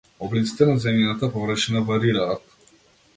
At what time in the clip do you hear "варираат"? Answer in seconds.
1.91-2.49